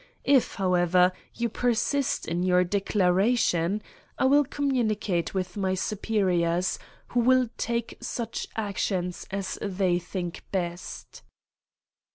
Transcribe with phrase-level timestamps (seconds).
[0.25, 3.83] If, however, you persist in your declaration,
[4.17, 11.21] I will communicate with my superiors, who will take such action as they think best."